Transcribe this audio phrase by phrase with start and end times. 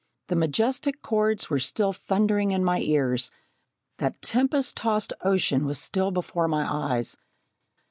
[0.29, 3.29] The majestic chords were still thundering in my ears;
[3.99, 7.15] that tempest tossed ocean was still before my eyes.